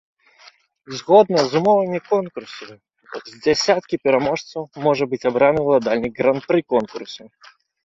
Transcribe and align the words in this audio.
Згодна 0.99 1.37
з 1.37 1.59
умовамі 1.59 1.99
конкурсу, 2.11 2.65
з 3.31 3.43
дзясяткі 3.45 4.01
пераможцаў 4.07 4.61
можа 4.89 5.03
быць 5.15 5.23
абраны 5.33 5.59
уладальнік 5.69 6.13
гран-пры 6.19 6.59
конкурсу. 6.77 7.23